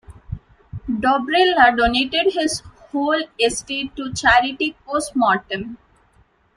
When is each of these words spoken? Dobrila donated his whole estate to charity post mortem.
Dobrila 0.89 1.77
donated 1.77 2.33
his 2.33 2.61
whole 2.91 3.21
estate 3.39 3.95
to 3.95 4.11
charity 4.11 4.75
post 4.87 5.15
mortem. 5.15 5.77